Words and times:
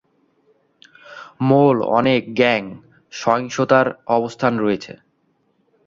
মোল 1.49 1.77
অনেক 1.91 2.21
গ্যাং 2.39 2.61
সহিংসতার 3.13 3.87
অবস্থান 4.07 4.53
হয়েছে। 4.59 4.93